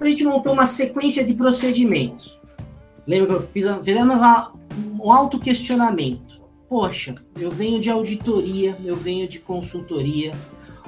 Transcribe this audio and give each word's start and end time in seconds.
A 0.00 0.06
gente 0.06 0.24
montou 0.24 0.54
uma 0.54 0.66
sequência 0.66 1.22
de 1.22 1.34
procedimentos. 1.34 2.40
Lembra 3.06 3.28
que 3.28 3.34
eu 3.34 3.48
fiz, 3.48 3.66
fizemos 3.84 4.16
um 4.98 5.12
autoquestionamento. 5.12 6.40
Poxa, 6.70 7.14
eu 7.38 7.50
venho 7.50 7.80
de 7.80 7.90
auditoria, 7.90 8.76
eu 8.82 8.96
venho 8.96 9.28
de 9.28 9.38
consultoria, 9.38 10.32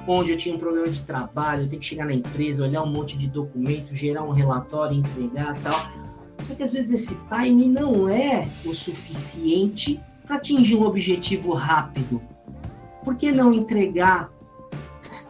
onde 0.07 0.31
eu 0.31 0.37
tinha 0.37 0.55
um 0.55 0.57
problema 0.57 0.89
de 0.89 1.01
trabalho, 1.01 1.63
eu 1.63 1.69
tenho 1.69 1.79
que 1.79 1.85
chegar 1.85 2.05
na 2.05 2.13
empresa, 2.13 2.63
olhar 2.63 2.81
um 2.81 2.87
monte 2.87 3.17
de 3.17 3.27
documentos, 3.27 3.95
gerar 3.95 4.23
um 4.23 4.31
relatório, 4.31 4.97
entregar 4.97 5.61
tal. 5.61 5.87
Só 6.43 6.55
que 6.55 6.63
às 6.63 6.73
vezes 6.73 6.91
esse 6.91 7.19
time 7.29 7.67
não 7.67 8.09
é 8.09 8.47
o 8.65 8.73
suficiente 8.73 9.99
para 10.25 10.37
atingir 10.37 10.75
um 10.75 10.85
objetivo 10.85 11.53
rápido. 11.53 12.21
Por 13.03 13.15
que 13.15 13.31
não 13.31 13.53
entregar, 13.53 14.31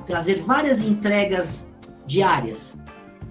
trazer 0.05 0.41
várias 0.41 0.81
entregas 0.81 1.70
diárias? 2.05 2.81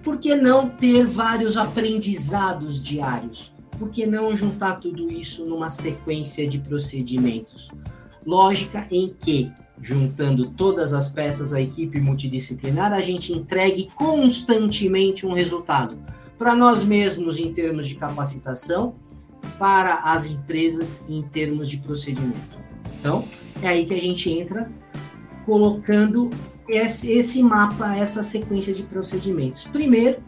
Por 0.03 0.17
que 0.17 0.35
não 0.35 0.69
ter 0.69 1.07
vários 1.07 1.55
aprendizados 1.55 2.81
diários? 2.81 3.53
Por 3.79 3.89
que 3.89 4.05
não 4.05 4.35
juntar 4.35 4.75
tudo 4.75 5.09
isso 5.09 5.45
numa 5.45 5.69
sequência 5.69 6.47
de 6.47 6.59
procedimentos? 6.59 7.69
Lógica 8.25 8.85
em 8.91 9.15
que 9.17 9.51
juntando 9.81 10.49
todas 10.51 10.93
as 10.93 11.09
peças 11.09 11.53
à 11.53 11.61
equipe 11.61 11.99
multidisciplinar, 11.99 12.93
a 12.93 13.01
gente 13.01 13.33
entregue 13.33 13.89
constantemente 13.95 15.25
um 15.25 15.33
resultado 15.33 15.97
para 16.37 16.55
nós 16.55 16.83
mesmos 16.83 17.37
em 17.37 17.53
termos 17.53 17.87
de 17.87 17.95
capacitação, 17.95 18.95
para 19.57 19.95
as 20.11 20.29
empresas 20.29 21.01
em 21.07 21.21
termos 21.21 21.69
de 21.69 21.77
procedimento. 21.77 22.57
Então, 22.99 23.25
é 23.61 23.67
aí 23.67 23.85
que 23.85 23.93
a 23.93 23.99
gente 23.99 24.29
entra 24.29 24.71
colocando 25.45 26.29
esse, 26.67 27.11
esse 27.11 27.41
mapa, 27.43 27.95
essa 27.95 28.23
sequência 28.23 28.73
de 28.73 28.83
procedimentos. 28.83 29.65
Primeiro, 29.65 30.21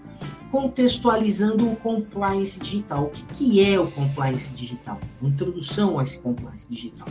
contextualizando 0.52 1.70
o 1.70 1.76
compliance 1.76 2.60
digital. 2.60 3.06
O 3.06 3.10
que, 3.10 3.24
que 3.34 3.66
é 3.66 3.80
o 3.80 3.90
compliance 3.92 4.50
digital? 4.52 5.00
Introdução 5.22 6.00
a 6.00 6.04
esse 6.04 6.18
compliance 6.20 6.68
digital. 6.70 7.08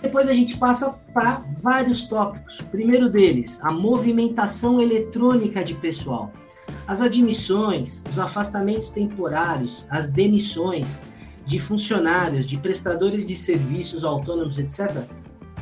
Depois 0.00 0.28
a 0.28 0.34
gente 0.34 0.56
passa 0.56 0.90
para 1.14 1.44
vários 1.62 2.08
tópicos. 2.08 2.58
O 2.60 2.64
primeiro 2.66 3.08
deles, 3.08 3.60
a 3.62 3.70
movimentação 3.70 4.80
eletrônica 4.80 5.62
de 5.62 5.74
pessoal. 5.74 6.32
As 6.86 7.00
admissões, 7.00 8.02
os 8.10 8.18
afastamentos 8.18 8.90
temporários, 8.90 9.86
as 9.88 10.10
demissões 10.10 11.00
de 11.44 11.58
funcionários, 11.58 12.46
de 12.46 12.56
prestadores 12.56 13.26
de 13.26 13.36
serviços 13.36 14.04
autônomos, 14.04 14.58
etc., 14.58 15.06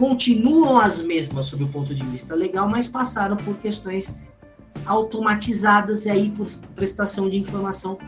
continuam 0.01 0.79
as 0.79 0.99
mesmas 1.03 1.45
sob 1.45 1.63
o 1.65 1.69
ponto 1.69 1.95
de 1.95 2.03
vista 2.05 2.35
legal, 2.35 2.67
mas 2.67 2.89
passaram 2.89 3.37
por 3.37 3.55
questões 3.59 4.17
automatizadas 4.87 6.07
e 6.07 6.11
aí 6.11 6.31
por 6.31 6.49
prestação 6.75 7.29
de 7.29 7.37
informação 7.37 7.99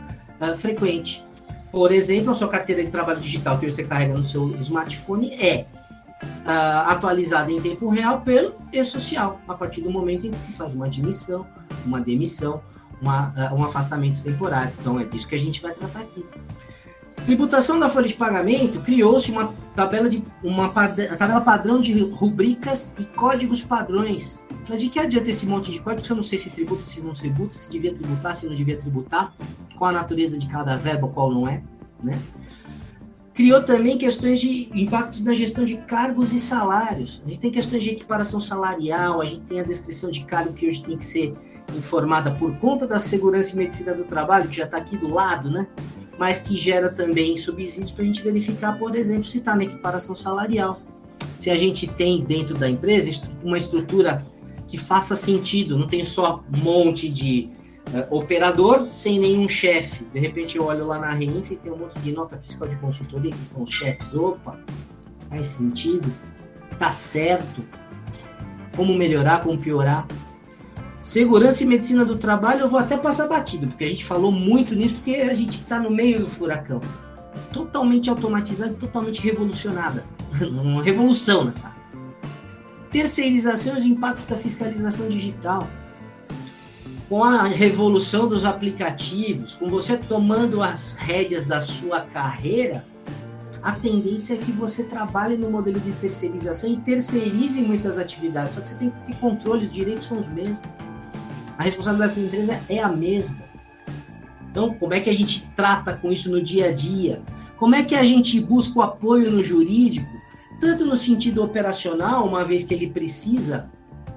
uh, 0.41 0.57
frequente. 0.57 1.23
Por 1.71 1.91
exemplo, 1.91 2.31
a 2.31 2.35
sua 2.35 2.47
carteira 2.47 2.83
de 2.83 2.89
trabalho 2.89 3.19
digital 3.19 3.59
que 3.59 3.69
você 3.69 3.83
carrega 3.83 4.15
no 4.15 4.23
seu 4.23 4.59
smartphone 4.59 5.33
é 5.35 5.67
uh, 6.23 6.89
atualizada 6.89 7.51
em 7.51 7.61
tempo 7.61 7.87
real 7.89 8.21
pelo 8.21 8.55
e-social, 8.71 9.39
a 9.47 9.53
partir 9.53 9.81
do 9.81 9.91
momento 9.91 10.25
em 10.25 10.31
que 10.31 10.39
se 10.39 10.51
faz 10.51 10.73
uma 10.73 10.87
admissão, 10.87 11.45
uma 11.85 12.01
demissão, 12.01 12.59
uma, 12.99 13.27
uh, 13.37 13.59
um 13.59 13.63
afastamento 13.63 14.23
temporário. 14.23 14.73
Então 14.79 14.99
é 14.99 15.05
disso 15.05 15.27
que 15.27 15.35
a 15.35 15.39
gente 15.39 15.61
vai 15.61 15.73
tratar 15.75 15.99
aqui. 15.99 16.25
Tributação 17.25 17.79
da 17.79 17.89
folha 17.89 18.07
de 18.07 18.15
pagamento 18.15 18.79
criou-se 18.81 19.31
uma 19.31 19.53
tabela 19.75 20.09
de 20.09 20.23
uma 20.43 20.69
tabela 20.69 21.41
padrão 21.41 21.79
de 21.79 22.01
rubricas 22.03 22.93
e 22.99 23.05
códigos 23.05 23.63
padrões. 23.63 24.43
Mas 24.67 24.81
de 24.81 24.89
que 24.89 24.99
adianta 24.99 25.29
esse 25.29 25.45
monte 25.45 25.71
de 25.71 25.79
código 25.79 26.05
se 26.05 26.11
eu 26.11 26.17
não 26.17 26.23
sei 26.23 26.37
se 26.37 26.49
tributa, 26.49 26.85
se 26.85 27.01
não 27.01 27.13
tributa, 27.13 27.53
se 27.53 27.69
devia 27.69 27.93
tributar, 27.93 28.35
se 28.35 28.45
não 28.45 28.55
devia 28.55 28.77
tributar, 28.77 29.33
qual 29.77 29.89
a 29.89 29.93
natureza 29.93 30.37
de 30.37 30.47
cada 30.47 30.75
verbo, 30.75 31.09
qual 31.09 31.31
não 31.31 31.47
é, 31.47 31.63
né? 32.03 32.19
criou 33.33 33.63
também 33.63 33.97
questões 33.97 34.39
de 34.39 34.69
impactos 34.73 35.21
na 35.21 35.33
gestão 35.33 35.65
de 35.65 35.77
cargos 35.77 36.31
e 36.31 36.39
salários. 36.39 37.21
A 37.25 37.29
gente 37.29 37.39
tem 37.39 37.51
questões 37.51 37.83
de 37.83 37.89
equiparação 37.89 38.39
salarial, 38.39 39.21
a 39.21 39.25
gente 39.25 39.41
tem 39.41 39.59
a 39.59 39.63
descrição 39.63 40.11
de 40.11 40.23
cargo 40.23 40.53
que 40.53 40.67
hoje 40.67 40.83
tem 40.83 40.97
que 40.97 41.05
ser 41.05 41.33
informada 41.75 42.31
por 42.31 42.55
conta 42.57 42.85
da 42.85 42.99
segurança 42.99 43.53
e 43.53 43.57
medicina 43.57 43.93
do 43.93 44.03
trabalho, 44.03 44.47
que 44.47 44.55
já 44.55 44.65
está 44.65 44.77
aqui 44.77 44.97
do 44.97 45.07
lado, 45.07 45.49
né? 45.49 45.65
Mas 46.23 46.39
que 46.39 46.55
gera 46.55 46.89
também 46.89 47.35
subsídios 47.35 47.91
para 47.91 48.01
a 48.01 48.05
gente 48.05 48.21
verificar, 48.21 48.79
por 48.79 48.95
exemplo, 48.95 49.25
se 49.25 49.39
está 49.39 49.57
na 49.57 49.65
equiparação 49.65 50.15
salarial. 50.15 50.79
Se 51.35 51.51
a 51.51 51.57
gente 51.57 51.85
tem 51.85 52.23
dentro 52.23 52.57
da 52.57 52.69
empresa 52.69 53.21
uma 53.43 53.57
estrutura 53.57 54.25
que 54.65 54.77
faça 54.77 55.17
sentido, 55.17 55.77
não 55.77 55.85
tem 55.85 56.01
só 56.05 56.41
um 56.53 56.57
monte 56.59 57.09
de 57.09 57.49
é, 57.93 58.07
operador 58.09 58.89
sem 58.89 59.19
nenhum 59.19 59.49
chefe. 59.49 60.05
De 60.13 60.19
repente 60.21 60.55
eu 60.55 60.63
olho 60.63 60.87
lá 60.87 60.97
na 60.97 61.11
Reinf 61.11 61.51
e 61.51 61.57
tem 61.57 61.69
um 61.69 61.77
monte 61.77 61.99
de 61.99 62.13
nota 62.13 62.37
fiscal 62.37 62.69
de 62.69 62.77
consultoria 62.77 63.33
que 63.33 63.45
são 63.45 63.61
os 63.61 63.69
chefes. 63.69 64.15
Opa, 64.15 64.57
faz 65.29 65.47
sentido? 65.47 66.09
Tá 66.79 66.89
certo? 66.89 67.65
Como 68.77 68.93
melhorar, 68.93 69.43
como 69.43 69.57
piorar? 69.57 70.07
Segurança 71.03 71.61
e 71.61 71.67
medicina 71.67 72.05
do 72.05 72.17
trabalho 72.17 72.61
eu 72.61 72.69
vou 72.69 72.79
até 72.79 72.95
passar 72.95 73.27
batido, 73.27 73.67
porque 73.67 73.83
a 73.83 73.89
gente 73.89 74.05
falou 74.05 74.31
muito 74.31 74.73
nisso, 74.73 74.95
porque 74.95 75.15
a 75.17 75.35
gente 75.35 75.55
está 75.55 75.77
no 75.77 75.91
meio 75.91 76.21
do 76.21 76.29
furacão. 76.29 76.79
Totalmente 77.51 78.09
automatizada, 78.09 78.73
totalmente 78.75 79.19
revolucionada. 79.19 80.05
Uma 80.41 80.81
revolução 80.81 81.43
nessa 81.43 81.67
área. 81.67 81.83
Terceirização 82.89 83.73
e 83.73 83.77
os 83.79 83.85
impactos 83.85 84.25
da 84.27 84.37
fiscalização 84.37 85.09
digital 85.09 85.67
com 87.09 87.21
a 87.21 87.43
revolução 87.43 88.29
dos 88.29 88.45
aplicativos, 88.45 89.55
com 89.55 89.69
você 89.69 89.97
tomando 89.97 90.63
as 90.63 90.93
rédeas 90.93 91.45
da 91.45 91.59
sua 91.59 91.99
carreira, 91.99 92.85
a 93.61 93.73
tendência 93.73 94.35
é 94.35 94.37
que 94.37 94.53
você 94.53 94.83
trabalhe 94.83 95.35
no 95.35 95.51
modelo 95.51 95.81
de 95.81 95.91
terceirização 95.93 96.69
e 96.69 96.77
terceirize 96.77 97.61
muitas 97.61 97.97
atividades. 97.97 98.55
Só 98.55 98.61
que 98.61 98.69
você 98.69 98.75
tem 98.75 98.89
que 98.89 99.07
ter 99.07 99.15
controle, 99.17 99.65
os 99.65 99.71
direitos 99.71 100.07
são 100.07 100.19
os 100.19 100.27
mesmos. 100.29 100.59
A 101.57 101.63
responsabilidade 101.63 102.19
da 102.19 102.25
empresa 102.25 102.61
é 102.67 102.79
a 102.79 102.89
mesma. 102.89 103.37
Então, 104.49 104.73
como 104.75 104.93
é 104.93 104.99
que 104.99 105.09
a 105.09 105.13
gente 105.13 105.49
trata 105.55 105.93
com 105.93 106.11
isso 106.11 106.29
no 106.29 106.41
dia 106.41 106.67
a 106.67 106.71
dia? 106.71 107.21
Como 107.57 107.75
é 107.75 107.83
que 107.83 107.95
a 107.95 108.03
gente 108.03 108.39
busca 108.39 108.79
o 108.79 108.81
apoio 108.81 109.31
no 109.31 109.43
jurídico, 109.43 110.09
tanto 110.59 110.85
no 110.85 110.95
sentido 110.95 111.43
operacional, 111.43 112.27
uma 112.27 112.45
vez 112.45 112.63
que 112.63 112.73
ele 112.73 112.87
precisa 112.87 113.69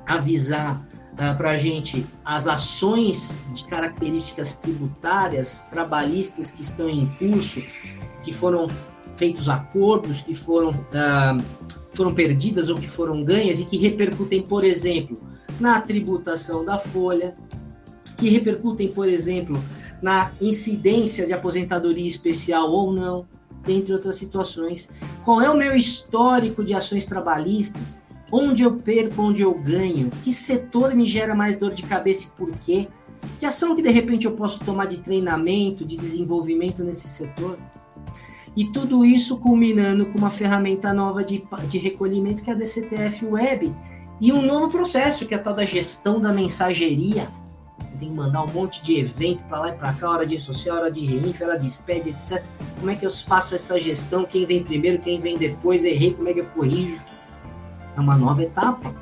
avisar 0.07 0.77
uh, 0.77 1.17
ah, 1.19 1.35
para 1.35 1.51
a 1.51 1.57
gente 1.57 2.07
as 2.25 2.47
ações 2.47 3.43
de 3.55 3.65
características 3.65 4.55
tributárias, 4.57 5.67
trabalhistas 5.71 6.51
que 6.51 6.63
estão 6.63 6.89
em 6.89 7.07
curso, 7.19 7.63
que 8.23 8.33
foram 8.33 8.69
feitos 9.17 9.49
acordos, 9.49 10.21
que 10.21 10.35
foram, 10.35 10.71
uh, 10.71 11.43
foram 11.95 12.15
perdidas 12.15 12.69
ou 12.69 12.77
que 12.77 12.89
foram 12.89 13.25
ganhas 13.25 13.59
e 13.59 13.65
que 13.65 13.79
repercutem, 13.79 14.43
por 14.43 14.65
exemplo, 14.65 15.19
na 15.61 15.81
tributação 15.81 16.65
da 16.65 16.78
folha, 16.78 17.34
que 18.17 18.28
repercutem, 18.28 18.89
por 18.89 19.09
exemplo, 19.09 19.62
na 20.00 20.33
incidência 20.41 21.27
de 21.27 21.33
aposentadoria 21.33 22.06
especial 22.06 22.71
ou 22.71 22.93
não, 22.93 23.27
dentre 23.65 23.93
outras 23.93 24.16
situações. 24.16 24.89
Qual 25.25 25.41
é 25.41 25.50
o 25.50 25.56
meu 25.56 25.75
histórico 25.77 26.65
de 26.65 26.75
ações 26.75 27.05
trabalhistas? 27.05 28.00
Onde 28.31 28.62
eu 28.62 28.77
perco, 28.77 29.22
onde 29.22 29.43
eu 29.43 29.55
ganho? 29.55 30.11
Que 30.22 30.33
setor 30.33 30.95
me 30.95 31.06
gera 31.06 31.34
mais 31.34 31.56
dor 31.56 31.75
de 31.75 31.83
cabeça 31.83 32.27
e 32.27 32.31
por 32.31 32.50
quê? 32.59 32.89
Que 33.39 33.47
ação 33.47 33.75
que 33.75 33.83
de 33.83 33.91
repente 33.91 34.27
eu 34.27 34.33
posso 34.33 34.61
tomar 34.65 34.87
de 34.87 34.99
treinamento, 34.99 35.84
de 35.84 35.97
desenvolvimento 35.97 36.83
nesse 36.83 37.09
setor? 37.09 37.59
E 38.56 38.65
tudo 38.72 39.05
isso 39.05 39.37
culminando 39.37 40.06
com 40.06 40.19
uma 40.19 40.31
ferramenta 40.31 40.93
nova 40.93 41.22
de, 41.22 41.45
de 41.69 41.78
recolhimento 41.78 42.43
que 42.43 42.50
é 42.50 42.55
a 42.55 42.56
DCTF 42.56 43.27
Web 43.27 43.72
e 44.21 44.32
um 44.32 44.41
novo 44.43 44.71
processo 44.71 45.27
que 45.27 45.34
é 45.34 45.36
a 45.36 45.41
tal 45.41 45.54
da 45.54 45.65
gestão 45.65 46.21
da 46.21 46.33
mensageria. 46.33 47.28
Tem 47.98 48.10
que 48.10 48.15
mandar 48.15 48.42
um 48.42 48.48
monte 48.48 48.83
de 48.83 48.98
evento 48.98 49.42
para 49.45 49.59
lá 49.59 49.68
e 49.71 49.72
para 49.72 49.92
cá, 49.95 50.10
hora 50.10 50.27
de 50.27 50.39
social, 50.39 50.77
hora 50.77 50.91
de 50.91 51.04
reinf, 51.04 51.41
hora 51.41 51.59
de 51.59 51.71
SPED, 51.71 52.10
etc. 52.10 52.42
Como 52.78 52.91
é 52.91 52.95
que 52.95 53.07
eu 53.07 53.10
faço 53.10 53.54
essa 53.54 53.80
gestão? 53.80 54.24
Quem 54.24 54.45
vem 54.45 54.63
primeiro, 54.63 54.98
quem 54.98 55.18
vem 55.18 55.39
depois? 55.39 55.83
Errei, 55.83 56.13
como 56.13 56.28
é 56.28 56.34
que 56.34 56.41
eu 56.41 56.47
corrijo? 56.47 57.01
É 57.97 58.01
uma 58.01 58.16
nova 58.16 58.42
etapa. 58.42 58.95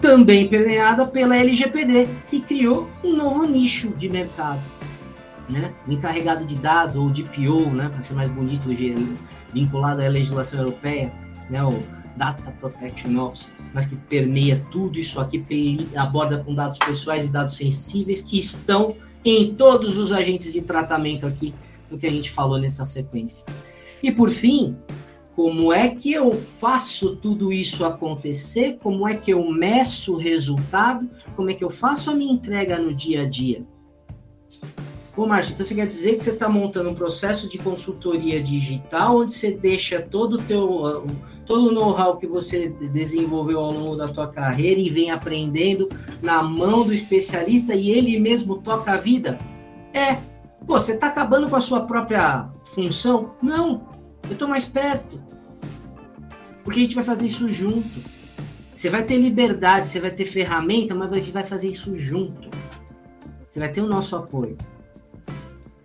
Também 0.00 0.48
permeada 0.48 1.06
pela 1.06 1.36
LGPD, 1.36 2.08
que 2.28 2.40
criou 2.40 2.88
um 3.04 3.14
novo 3.14 3.44
nicho 3.44 3.90
de 3.90 4.08
mercado. 4.08 4.60
Né? 5.48 5.72
O 5.86 5.92
encarregado 5.92 6.44
de 6.46 6.54
dados, 6.54 6.96
ou 6.96 7.10
DPO, 7.10 7.70
né? 7.70 7.90
para 7.90 8.00
ser 8.02 8.14
mais 8.14 8.30
bonito, 8.30 8.68
vinculado 9.52 10.02
à 10.02 10.08
legislação 10.08 10.60
europeia, 10.60 11.12
né? 11.50 11.62
o 11.62 11.82
Data 12.16 12.50
Protection 12.60 13.16
Officer, 13.18 13.50
mas 13.72 13.86
que 13.86 13.96
permeia 13.96 14.64
tudo 14.70 14.98
isso 14.98 15.20
aqui, 15.20 15.38
porque 15.38 15.54
ele 15.54 15.88
aborda 15.96 16.42
com 16.42 16.54
dados 16.54 16.78
pessoais 16.78 17.28
e 17.28 17.32
dados 17.32 17.56
sensíveis 17.56 18.22
que 18.22 18.38
estão 18.38 18.96
em 19.24 19.54
todos 19.54 19.96
os 19.96 20.12
agentes 20.12 20.52
de 20.52 20.62
tratamento 20.62 21.26
aqui 21.26 21.52
do 21.90 21.98
que 21.98 22.06
a 22.06 22.10
gente 22.10 22.30
falou 22.30 22.58
nessa 22.58 22.84
sequência. 22.84 23.44
E 24.02 24.10
por 24.10 24.30
fim, 24.30 24.76
como 25.34 25.72
é 25.72 25.88
que 25.90 26.12
eu 26.12 26.34
faço 26.40 27.16
tudo 27.16 27.52
isso 27.52 27.84
acontecer, 27.84 28.78
como 28.82 29.06
é 29.06 29.14
que 29.14 29.32
eu 29.32 29.50
meço 29.50 30.14
o 30.14 30.18
resultado, 30.18 31.08
como 31.34 31.50
é 31.50 31.54
que 31.54 31.62
eu 31.62 31.70
faço 31.70 32.10
a 32.10 32.14
minha 32.14 32.32
entrega 32.32 32.78
no 32.78 32.94
dia 32.94 33.22
a 33.22 33.28
dia. 33.28 33.62
Ô, 35.16 35.26
Márcio, 35.26 35.54
então 35.54 35.64
você 35.64 35.74
quer 35.74 35.86
dizer 35.86 36.16
que 36.16 36.22
você 36.22 36.30
está 36.30 36.46
montando 36.46 36.90
um 36.90 36.94
processo 36.94 37.48
de 37.48 37.56
consultoria 37.56 38.42
digital 38.42 39.16
onde 39.16 39.32
você 39.32 39.50
deixa 39.50 40.02
todo 40.02 40.34
o 40.34 40.42
teu 40.42 41.06
todo 41.46 41.68
o 41.68 41.72
know-how 41.72 42.16
que 42.18 42.26
você 42.26 42.68
desenvolveu 42.68 43.60
ao 43.60 43.72
longo 43.72 43.96
da 43.96 44.08
tua 44.08 44.28
carreira 44.28 44.80
e 44.80 44.90
vem 44.90 45.10
aprendendo 45.10 45.88
na 46.20 46.42
mão 46.42 46.84
do 46.84 46.92
especialista 46.92 47.74
e 47.74 47.90
ele 47.90 48.18
mesmo 48.18 48.58
toca 48.58 48.92
a 48.92 48.96
vida? 48.96 49.38
É. 49.94 50.18
Pô, 50.66 50.78
você 50.78 50.92
está 50.92 51.06
acabando 51.06 51.48
com 51.48 51.56
a 51.56 51.60
sua 51.60 51.86
própria 51.86 52.50
função? 52.64 53.30
Não. 53.40 53.88
Eu 54.24 54.32
estou 54.32 54.48
mais 54.48 54.64
perto. 54.64 55.20
Porque 56.64 56.80
a 56.80 56.82
gente 56.82 56.96
vai 56.96 57.04
fazer 57.04 57.26
isso 57.26 57.48
junto. 57.48 58.02
Você 58.74 58.90
vai 58.90 59.04
ter 59.04 59.16
liberdade, 59.16 59.88
você 59.88 60.00
vai 60.00 60.10
ter 60.10 60.26
ferramenta, 60.26 60.94
mas 60.94 61.12
a 61.12 61.18
gente 61.20 61.30
vai 61.30 61.44
fazer 61.44 61.70
isso 61.70 61.96
junto. 61.96 62.50
Você 63.48 63.60
vai 63.60 63.70
ter 63.70 63.80
o 63.80 63.86
nosso 63.86 64.16
apoio. 64.16 64.58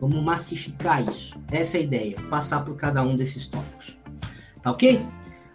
Vamos 0.01 0.21
massificar 0.23 1.03
isso. 1.03 1.39
Essa 1.51 1.77
é 1.77 1.79
a 1.79 1.83
ideia. 1.83 2.17
Passar 2.29 2.65
por 2.65 2.75
cada 2.75 3.03
um 3.03 3.15
desses 3.15 3.47
tópicos. 3.47 3.99
Tá 4.61 4.71
ok? 4.71 4.99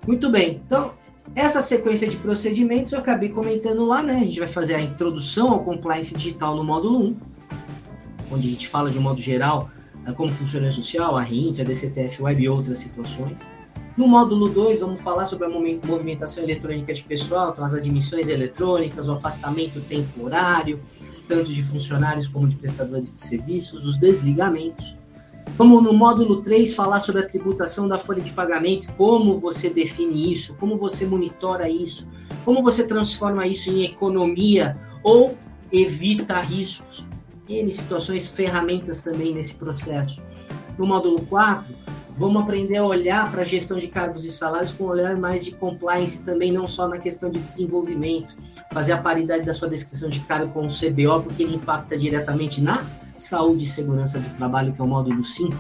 Muito 0.06 0.30
bem. 0.30 0.62
Então, 0.64 0.94
essa 1.34 1.60
sequência 1.60 2.08
de 2.08 2.16
procedimentos 2.16 2.92
eu 2.92 3.00
acabei 3.00 3.28
comentando 3.28 3.84
lá, 3.84 4.00
né? 4.00 4.14
A 4.14 4.24
gente 4.24 4.38
vai 4.38 4.48
fazer 4.48 4.76
a 4.76 4.80
introdução 4.80 5.50
ao 5.50 5.64
compliance 5.64 6.14
digital 6.14 6.54
no 6.54 6.62
módulo 6.62 7.08
1, 7.08 7.16
onde 8.30 8.46
a 8.46 8.50
gente 8.52 8.68
fala 8.68 8.88
de 8.88 8.98
um 8.98 9.02
modo 9.02 9.20
geral 9.20 9.68
como 10.16 10.30
funciona 10.30 10.68
a 10.68 10.72
social, 10.72 11.16
a 11.16 11.22
RINF, 11.22 11.60
a 11.60 11.64
DCTF 11.64 12.22
Web 12.22 12.40
e 12.40 12.48
outras 12.48 12.78
situações. 12.78 13.40
No 13.96 14.06
módulo 14.06 14.48
2, 14.48 14.78
vamos 14.78 15.00
falar 15.00 15.24
sobre 15.24 15.46
a 15.46 15.50
movimentação 15.50 16.44
eletrônica 16.44 16.94
de 16.94 17.02
pessoal, 17.02 17.50
então 17.50 17.64
as 17.64 17.74
admissões 17.74 18.28
eletrônicas, 18.28 19.08
o 19.08 19.14
afastamento 19.14 19.80
temporário, 19.80 20.80
tanto 21.28 21.52
de 21.52 21.62
funcionários 21.62 22.28
como 22.28 22.48
de 22.48 22.56
prestadores 22.56 23.12
de 23.12 23.20
serviços, 23.20 23.84
os 23.84 23.98
desligamentos. 23.98 24.96
Vamos 25.56 25.82
no 25.82 25.92
módulo 25.92 26.42
3 26.42 26.74
falar 26.74 27.00
sobre 27.00 27.22
a 27.22 27.28
tributação 27.28 27.88
da 27.88 27.98
folha 27.98 28.20
de 28.20 28.32
pagamento, 28.32 28.92
como 28.94 29.38
você 29.38 29.70
define 29.70 30.32
isso, 30.32 30.54
como 30.54 30.76
você 30.76 31.06
monitora 31.06 31.68
isso, 31.68 32.06
como 32.44 32.62
você 32.62 32.86
transforma 32.86 33.46
isso 33.46 33.70
em 33.70 33.84
economia 33.84 34.76
ou 35.02 35.36
evita 35.72 36.40
riscos. 36.40 37.06
N 37.48 37.70
situações, 37.70 38.28
ferramentas 38.28 39.02
também 39.02 39.32
nesse 39.32 39.54
processo. 39.54 40.20
No 40.76 40.86
módulo 40.86 41.22
4, 41.22 41.74
vamos 42.16 42.42
aprender 42.42 42.78
a 42.78 42.84
olhar 42.84 43.30
para 43.30 43.42
a 43.42 43.44
gestão 43.44 43.78
de 43.78 43.88
cargos 43.88 44.24
e 44.24 44.30
salários 44.30 44.72
com 44.72 44.84
um 44.84 44.88
olhar 44.88 45.16
mais 45.16 45.44
de 45.44 45.50
compliance 45.52 46.22
também, 46.22 46.50
não 46.50 46.66
só 46.66 46.88
na 46.88 46.98
questão 46.98 47.30
de 47.30 47.38
desenvolvimento, 47.38 48.34
fazer 48.72 48.92
a 48.92 48.98
paridade 48.98 49.44
da 49.44 49.52
sua 49.52 49.68
descrição 49.68 50.08
de 50.08 50.20
cargo 50.20 50.52
com 50.52 50.66
o 50.66 50.68
CBO, 50.68 51.22
porque 51.22 51.42
ele 51.42 51.56
impacta 51.56 51.96
diretamente 51.96 52.60
na 52.60 52.84
saúde 53.16 53.64
e 53.64 53.68
segurança 53.68 54.18
do 54.18 54.36
trabalho, 54.36 54.72
que 54.72 54.80
é 54.80 54.84
o 54.84 54.86
módulo 54.86 55.22
5, 55.22 55.54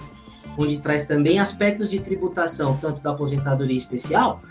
onde 0.58 0.78
traz 0.78 1.04
também 1.04 1.38
aspectos 1.38 1.90
de 1.90 2.00
tributação, 2.00 2.76
tanto 2.80 3.02
da 3.02 3.10
aposentadoria 3.10 3.76
especial, 3.76 4.42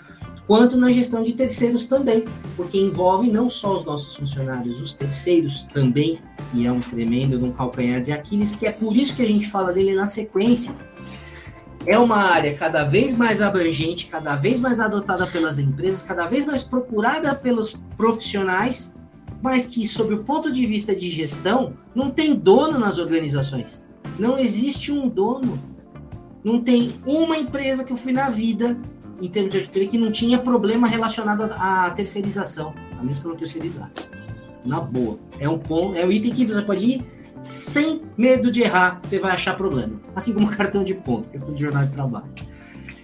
quanto 0.48 0.78
na 0.78 0.92
gestão 0.92 1.24
de 1.24 1.34
terceiros 1.34 1.86
também, 1.86 2.26
porque 2.56 2.78
envolve 2.78 3.30
não 3.30 3.50
só 3.50 3.78
os 3.78 3.86
nossos 3.86 4.16
funcionários, 4.16 4.80
os 4.80 4.94
terceiros 4.94 5.64
também, 5.64 6.20
que 6.52 6.66
é 6.66 6.72
um 6.72 6.80
tremendo 6.80 7.44
um 7.44 7.52
calcanhar 7.52 8.02
de 8.02 8.12
Aquiles, 8.12 8.56
que 8.56 8.68
é 8.68 8.72
por 8.72 8.96
isso 8.96 9.16
que 9.16 9.24
a 9.24 9.28
gente 9.28 9.48
fala 9.48 9.74
dele 9.74 9.96
na 9.96 10.08
sequência. 10.08 10.76
É 11.88 12.00
uma 12.00 12.18
área 12.18 12.56
cada 12.56 12.84
vez 12.84 13.16
mais 13.16 13.42
abrangente, 13.42 14.08
cada 14.08 14.36
vez 14.36 14.60
mais 14.60 14.80
adotada 14.80 15.28
pelas 15.28 15.60
empresas, 15.60 16.02
cada 16.02 16.26
vez 16.26 16.46
mais 16.46 16.64
procurada 16.64 17.36
pelos 17.36 17.78
profissionais, 17.96 18.94
mas 19.42 19.68
que, 19.68 19.86
sob 19.86 20.16
o 20.16 20.24
ponto 20.24 20.52
de 20.52 20.66
vista 20.66 20.96
de 20.96 21.10
gestão, 21.10 21.74
não 21.94 22.10
tem 22.10 22.34
dono 22.34 22.80
nas 22.80 22.98
organizações. 22.98 23.86
Não 24.18 24.40
existe 24.40 24.92
um 24.92 25.08
dono. 25.08 25.60
Não 26.44 26.60
tem 26.60 27.00
uma 27.06 27.38
empresa 27.38 27.84
que 27.84 27.94
eu 27.94 27.98
fui 27.98 28.12
na 28.12 28.30
vida 28.30 28.78
em 29.22 29.30
termos 29.30 29.52
de 29.52 29.58
auditoria 29.58 29.88
que 29.88 29.98
não 29.98 30.12
tinha 30.12 30.40
problema 30.40 30.88
relacionado 30.88 31.44
à 31.44 31.90
terceirização, 31.92 32.74
a 32.98 33.04
menos 33.04 33.20
que 33.20 33.28
não 33.28 33.36
terceirizasse. 33.36 34.00
Na 34.66 34.80
boa. 34.80 35.20
É 35.40 35.48
um 35.48 35.60
ponto, 35.60 35.96
é 35.96 36.06
um 36.06 36.12
item 36.12 36.34
que 36.34 36.46
você 36.46 36.62
pode 36.62 36.86
ir 36.86 37.06
sem 37.46 38.02
medo 38.18 38.52
de 38.52 38.64
errar, 38.64 39.00
você 39.04 39.20
vai 39.20 39.32
achar 39.32 39.56
problema. 39.56 40.02
Assim 40.16 40.34
como 40.34 40.48
cartão 40.50 40.84
de 40.84 40.96
ponto, 40.96 41.30
questão 41.30 41.54
de 41.54 41.62
jornada 41.62 41.86
de 41.86 41.94
trabalho. 41.94 42.26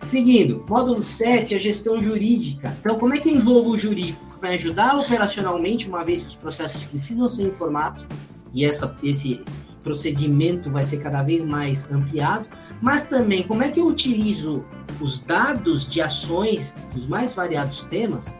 Seguindo, 0.04 0.66
módulo 0.68 1.04
7, 1.04 1.54
a 1.54 1.60
gestão 1.60 2.02
jurídica. 2.02 2.76
Então, 2.80 2.98
como 2.98 3.14
é 3.14 3.20
que 3.20 3.30
eu 3.30 3.36
envolvo 3.36 3.70
o 3.70 3.80
jurídico? 3.80 4.20
Para 4.40 4.50
ajudar 4.50 4.98
operacionalmente, 4.98 5.88
uma 5.88 6.04
vez 6.04 6.24
que 6.24 6.30
os 6.30 6.36
processos 6.36 6.84
precisam 6.86 7.30
ser 7.30 7.44
informados, 7.44 8.04
e 8.52 8.66
essa, 8.66 8.96
esse 9.04 9.42
procedimento 9.84 10.72
vai 10.72 10.84
ser 10.84 10.98
cada 10.98 11.22
vez 11.22 11.46
mais 11.46 11.90
ampliado, 11.92 12.48
mas 12.82 13.06
também 13.06 13.44
como 13.44 13.62
é 13.62 13.70
que 13.70 13.80
eu 13.80 13.86
utilizo 13.86 14.66
os 15.00 15.22
dados 15.22 15.88
de 15.88 16.02
ações 16.02 16.76
dos 16.94 17.08
mais 17.08 17.34
variados 17.34 17.84
temas 17.84 18.36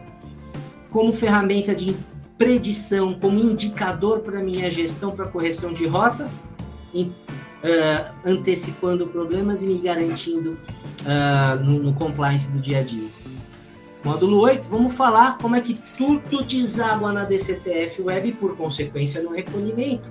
como 0.90 1.12
ferramenta 1.12 1.74
de 1.74 1.96
predição, 2.36 3.14
como 3.14 3.38
indicador 3.38 4.20
para 4.20 4.40
minha 4.40 4.70
gestão 4.70 5.12
para 5.12 5.26
correção 5.26 5.72
de 5.72 5.86
rota, 5.86 6.30
em, 6.92 7.04
uh, 7.04 8.12
antecipando 8.24 9.06
problemas 9.06 9.62
e 9.62 9.66
me 9.66 9.78
garantindo 9.78 10.58
uh, 11.02 11.62
no, 11.62 11.82
no 11.82 11.94
compliance 11.94 12.48
do 12.48 12.58
dia 12.58 12.80
a 12.80 12.82
dia. 12.82 13.08
Módulo 14.04 14.40
8, 14.40 14.68
vamos 14.68 14.94
falar 14.94 15.38
como 15.38 15.54
é 15.54 15.60
que 15.60 15.78
tudo 15.96 16.42
deságua 16.42 17.12
na 17.12 17.24
DCTF 17.24 18.02
Web 18.02 18.32
por 18.32 18.56
consequência, 18.56 19.22
no 19.22 19.30
recolhimento. 19.30 20.10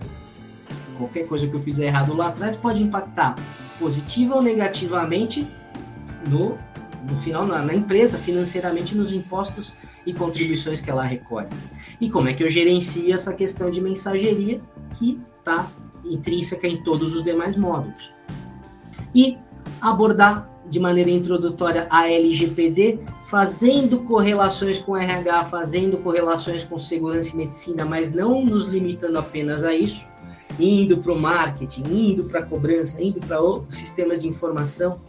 Qualquer 0.98 1.28
coisa 1.28 1.46
que 1.46 1.54
eu 1.54 1.60
fizer 1.60 1.88
errado 1.88 2.16
lá 2.16 2.28
atrás 2.28 2.56
pode 2.56 2.82
impactar 2.82 3.36
positiva 3.78 4.36
ou 4.36 4.42
negativamente 4.42 5.46
no, 6.30 6.58
no 7.06 7.18
final, 7.18 7.46
na, 7.46 7.62
na 7.62 7.74
empresa, 7.76 8.18
financeiramente, 8.18 8.96
nos 8.96 9.12
impostos 9.12 9.74
e 10.06 10.14
contribuições 10.14 10.82
que 10.82 10.90
ela 10.90 11.04
recolhe. 11.04 11.50
E 12.00 12.10
como 12.10 12.28
é 12.28 12.34
que 12.34 12.44
eu 12.44 12.50
gerencio 12.50 13.14
essa 13.14 13.34
questão 13.34 13.70
de 13.70 13.80
mensageria 13.80 14.62
que 14.96 15.20
está 15.40 15.72
intrínseca 16.06 16.68
em 16.68 16.84
todos 16.84 17.16
os 17.16 17.24
demais 17.24 17.56
módulos. 17.56 18.14
E 19.14 19.38
abordar 19.80 20.50
de 20.70 20.80
maneira 20.80 21.10
introdutória 21.10 21.88
a 21.90 22.10
LGPD, 22.10 23.00
fazendo 23.26 24.00
correlações 24.04 24.80
com 24.80 24.96
RH, 24.96 25.46
fazendo 25.46 25.98
correlações 25.98 26.64
com 26.64 26.78
segurança 26.78 27.34
e 27.34 27.38
medicina, 27.38 27.84
mas 27.84 28.14
não 28.14 28.46
nos 28.46 28.68
limitando 28.68 29.20
apenas 29.20 29.66
a 29.66 29.74
isso, 29.74 30.06
indo 30.58 30.98
para 31.00 31.12
o 31.12 31.20
marketing, 31.20 31.84
indo 31.92 32.24
para 32.26 32.40
a 32.40 32.44
cobrança, 32.44 33.02
indo 33.04 33.20
para 33.20 33.38
sistemas 33.68 34.22
de 34.22 34.30
informação, 34.30 35.02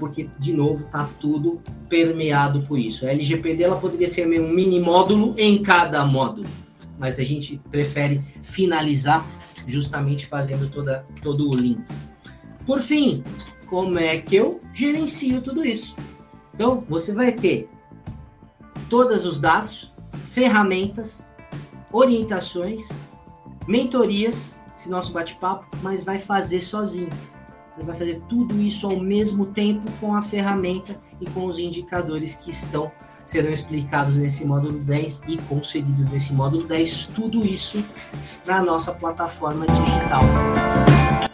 porque, 0.00 0.28
de 0.38 0.52
novo, 0.54 0.84
está 0.84 1.08
tudo 1.20 1.62
permeado 1.88 2.62
por 2.62 2.78
isso. 2.78 3.06
A 3.06 3.10
LGPD 3.10 3.62
ela 3.62 3.78
poderia 3.78 4.08
ser 4.08 4.26
um 4.26 4.48
mini 4.48 4.80
módulo 4.80 5.34
em 5.36 5.62
cada 5.62 6.04
módulo, 6.04 6.48
mas 6.98 7.18
a 7.18 7.22
gente 7.22 7.60
prefere 7.70 8.20
finalizar 8.42 9.24
justamente 9.66 10.26
fazendo 10.26 10.68
toda, 10.70 11.06
todo 11.22 11.50
o 11.50 11.54
link. 11.54 11.84
Por 12.66 12.80
fim, 12.80 13.22
como 13.66 13.98
é 13.98 14.16
que 14.16 14.36
eu 14.36 14.60
gerencio 14.72 15.42
tudo 15.42 15.64
isso? 15.64 15.94
Então, 16.54 16.82
você 16.88 17.12
vai 17.12 17.32
ter 17.32 17.68
todos 18.88 19.26
os 19.26 19.38
dados, 19.38 19.92
ferramentas, 20.24 21.28
orientações, 21.92 22.88
mentorias, 23.68 24.56
esse 24.76 24.88
nosso 24.88 25.12
bate-papo, 25.12 25.66
mas 25.82 26.02
vai 26.02 26.18
fazer 26.18 26.60
sozinho. 26.60 27.10
Você 27.80 27.86
vai 27.86 27.96
fazer 27.96 28.22
tudo 28.28 28.60
isso 28.60 28.86
ao 28.86 29.00
mesmo 29.00 29.46
tempo 29.46 29.90
com 29.98 30.14
a 30.14 30.20
ferramenta 30.20 31.00
e 31.18 31.24
com 31.30 31.46
os 31.46 31.58
indicadores 31.58 32.34
que 32.34 32.50
estão 32.50 32.92
serão 33.24 33.50
explicados 33.50 34.18
nesse 34.18 34.44
módulo 34.44 34.80
10 34.80 35.22
e 35.26 35.38
conseguidos 35.38 36.12
nesse 36.12 36.32
módulo 36.32 36.66
10, 36.66 37.06
tudo 37.14 37.42
isso 37.42 37.82
na 38.44 38.60
nossa 38.60 38.92
plataforma 38.92 39.64
digital. 39.66 41.29